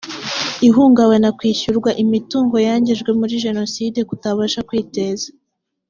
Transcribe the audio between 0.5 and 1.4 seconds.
ihungabana